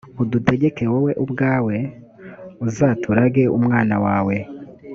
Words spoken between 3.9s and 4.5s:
wawe